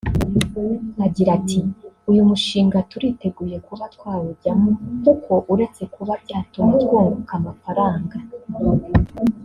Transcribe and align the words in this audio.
Agira 1.05 1.29
ati 1.39 1.59
“Uyu 2.09 2.21
mushinga 2.29 2.77
turiteguye 2.89 3.57
kuba 3.67 3.83
twawujyamo 3.95 4.69
kuko 5.03 5.33
uretse 5.53 5.81
kuba 5.93 6.13
byatuma 6.23 6.71
twunguka 6.83 7.33
amafaranga 7.39 8.15